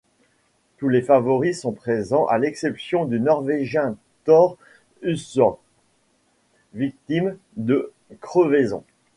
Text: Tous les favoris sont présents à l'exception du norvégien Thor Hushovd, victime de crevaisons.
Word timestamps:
Tous 0.77 0.89
les 0.89 1.03
favoris 1.03 1.61
sont 1.61 1.73
présents 1.73 2.25
à 2.25 2.39
l'exception 2.39 3.05
du 3.05 3.19
norvégien 3.19 3.97
Thor 4.23 4.57
Hushovd, 5.03 5.57
victime 6.73 7.37
de 7.55 7.93
crevaisons. 8.19 8.83